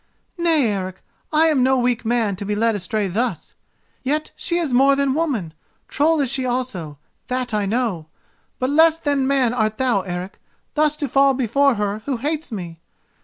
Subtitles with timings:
[0.35, 3.53] "Nay, Eric, I am no weak man to be led astray thus.
[4.01, 8.07] Yet she is more than woman—troll is she also, that I know;
[8.57, 10.39] but less than man art thou, Eric,
[10.73, 12.79] thus to fall before her who hates me.